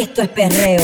[0.00, 0.82] Esto es perreo.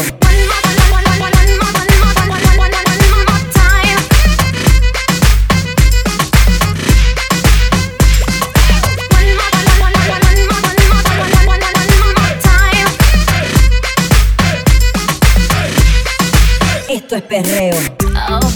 [16.91, 17.75] Esto es perreo.
[18.29, 18.56] Oh.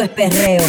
[0.00, 0.64] Esto es perreo.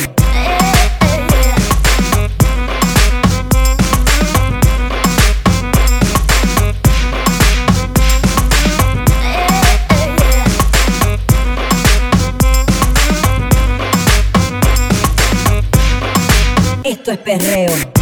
[16.84, 18.01] Esto es perreo.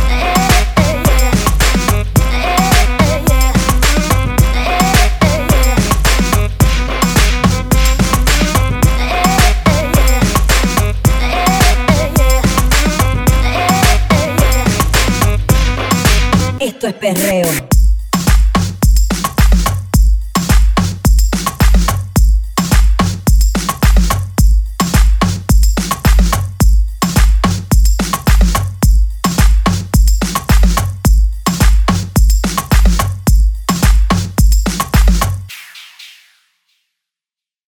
[16.59, 17.78] Esto es perreo.